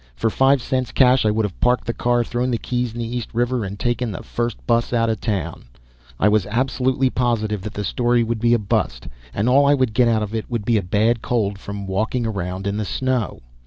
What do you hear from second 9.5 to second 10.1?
I would get